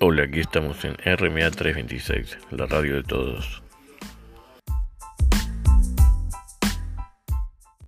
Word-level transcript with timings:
Hola, 0.00 0.24
aquí 0.24 0.40
estamos 0.40 0.84
en 0.84 0.94
RMA 0.94 1.50
326, 1.50 2.38
la 2.50 2.66
radio 2.66 2.96
de 2.96 3.02
todos. 3.04 3.63